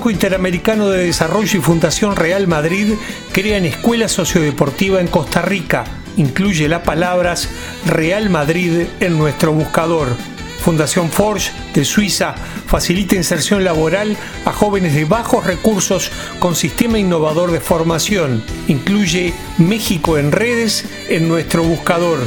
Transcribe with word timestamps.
Banco 0.00 0.10
Interamericano 0.10 0.88
de 0.88 1.04
Desarrollo 1.04 1.58
y 1.58 1.62
Fundación 1.62 2.16
Real 2.16 2.46
Madrid 2.46 2.94
crean 3.32 3.66
escuela 3.66 4.08
sociodeportiva 4.08 4.98
en 4.98 5.08
Costa 5.08 5.42
Rica. 5.42 5.84
Incluye 6.16 6.68
las 6.68 6.80
palabras 6.80 7.50
Real 7.84 8.30
Madrid 8.30 8.86
en 9.00 9.18
nuestro 9.18 9.52
buscador. 9.52 10.08
Fundación 10.64 11.10
Forge 11.10 11.52
de 11.74 11.84
Suiza 11.84 12.34
facilita 12.66 13.14
inserción 13.14 13.62
laboral 13.62 14.16
a 14.46 14.52
jóvenes 14.54 14.94
de 14.94 15.04
bajos 15.04 15.44
recursos 15.44 16.10
con 16.38 16.56
sistema 16.56 16.98
innovador 16.98 17.50
de 17.50 17.60
formación. 17.60 18.42
Incluye 18.68 19.34
México 19.58 20.16
en 20.16 20.32
redes 20.32 20.86
en 21.10 21.28
nuestro 21.28 21.62
buscador. 21.62 22.20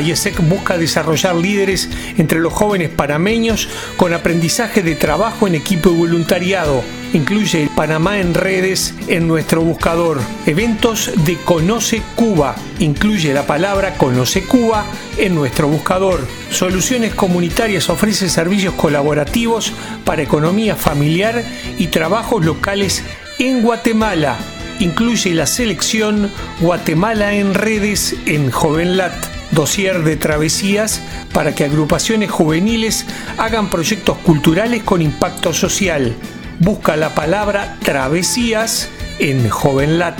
IESEC 0.00 0.40
busca 0.48 0.78
desarrollar 0.78 1.34
líderes 1.34 1.88
entre 2.16 2.40
los 2.40 2.52
jóvenes 2.52 2.90
panameños 2.90 3.68
con 3.96 4.14
aprendizaje 4.14 4.82
de 4.82 4.94
trabajo 4.94 5.46
en 5.46 5.54
equipo 5.54 5.90
y 5.90 5.96
voluntariado. 5.96 6.82
Incluye 7.12 7.68
Panamá 7.76 8.18
en 8.20 8.32
redes 8.32 8.94
en 9.08 9.28
nuestro 9.28 9.60
buscador. 9.60 10.18
Eventos 10.46 11.10
de 11.26 11.36
Conoce 11.36 12.02
Cuba. 12.16 12.56
Incluye 12.78 13.34
la 13.34 13.46
palabra 13.46 13.94
Conoce 13.98 14.44
Cuba 14.44 14.84
en 15.18 15.34
nuestro 15.34 15.68
buscador. 15.68 16.26
Soluciones 16.50 17.14
Comunitarias 17.14 17.90
ofrece 17.90 18.30
servicios 18.30 18.74
colaborativos 18.74 19.72
para 20.06 20.22
economía 20.22 20.74
familiar 20.74 21.44
y 21.78 21.88
trabajos 21.88 22.44
locales 22.44 23.02
en 23.38 23.62
Guatemala. 23.62 24.38
Incluye 24.80 25.34
la 25.34 25.46
selección 25.46 26.30
Guatemala 26.60 27.34
en 27.34 27.52
redes 27.52 28.16
en 28.26 28.50
Jovenlat 28.50 29.31
dossier 29.52 30.02
de 30.02 30.16
travesías 30.16 31.00
para 31.32 31.54
que 31.54 31.64
agrupaciones 31.64 32.30
juveniles 32.30 33.06
hagan 33.38 33.70
proyectos 33.70 34.18
culturales 34.18 34.82
con 34.82 35.00
impacto 35.00 35.52
social. 35.52 36.16
Busca 36.58 36.96
la 36.96 37.14
palabra 37.14 37.76
travesías 37.82 38.88
en 39.18 39.48
Jovenlat. 39.48 40.18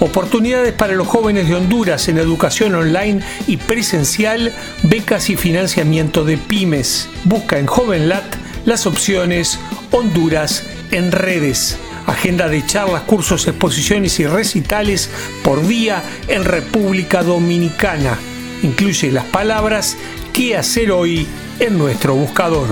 Oportunidades 0.00 0.72
para 0.72 0.94
los 0.94 1.06
jóvenes 1.06 1.46
de 1.46 1.56
Honduras 1.56 2.08
en 2.08 2.16
educación 2.16 2.74
online 2.74 3.20
y 3.46 3.58
presencial, 3.58 4.50
becas 4.82 5.28
y 5.28 5.36
financiamiento 5.36 6.24
de 6.24 6.38
pymes. 6.38 7.08
Busca 7.24 7.58
en 7.58 7.66
Jovenlat 7.66 8.24
las 8.64 8.86
opciones 8.86 9.58
Honduras 9.90 10.64
en 10.90 11.12
redes. 11.12 11.76
Agenda 12.06 12.48
de 12.48 12.64
charlas, 12.64 13.02
cursos, 13.02 13.46
exposiciones 13.46 14.18
y 14.20 14.26
recitales 14.26 15.10
por 15.44 15.66
día 15.66 16.02
en 16.28 16.44
República 16.44 17.22
Dominicana 17.22 18.18
incluye 18.62 19.10
las 19.10 19.24
palabras 19.24 19.96
¿Qué 20.32 20.56
hacer 20.56 20.90
hoy? 20.92 21.26
en 21.58 21.76
nuestro 21.76 22.14
buscador. 22.14 22.68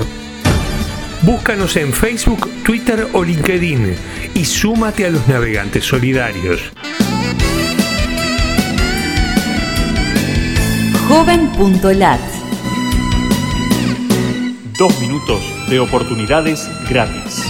Búscanos 1.23 1.77
en 1.77 1.93
Facebook, 1.93 2.49
Twitter 2.65 3.09
o 3.13 3.23
LinkedIn 3.23 3.95
y 4.35 4.45
súmate 4.45 5.07
a 5.07 5.11
los 5.11 5.27
navegantes 5.29 5.85
solidarios. 5.85 6.61
Joven.lat 11.09 12.21
Dos 14.79 15.01
minutos 15.01 15.43
de 15.69 15.81
oportunidades 15.81 16.69
gratis. 16.89 17.48